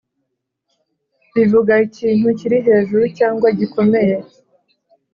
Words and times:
bivuga 1.35 1.73
ikintu 1.87 2.27
kiri 2.39 2.57
hejuru 2.67 3.03
cyangwa 3.17 3.47
gikomeye 3.59 4.15